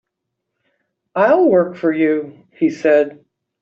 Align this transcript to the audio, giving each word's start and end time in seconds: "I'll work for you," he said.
"I'll 1.15 1.47
work 1.47 1.75
for 1.75 1.91
you," 1.91 2.39
he 2.49 2.71
said. 2.71 3.23